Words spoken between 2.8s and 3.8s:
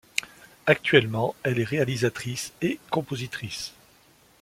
compositrice.